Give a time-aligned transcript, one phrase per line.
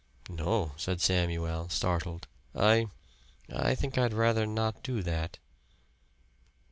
[0.29, 2.27] "No," said Samuel, startled.
[2.55, 2.87] "I
[3.53, 5.37] I think I'd rather not do that."